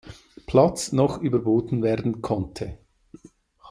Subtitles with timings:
[0.47, 2.79] Platz noch überboten werden konnte.